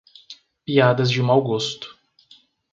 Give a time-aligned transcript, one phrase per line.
[0.65, 1.95] Piadas de mau gosto